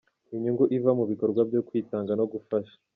Inyungu 0.35 0.63
iva 0.77 0.91
mu 0.99 1.03
bikorwa 1.11 1.41
byo 1.49 1.61
kwitanga 1.67 2.11
no 2.19 2.25
gufasha. 2.31 2.75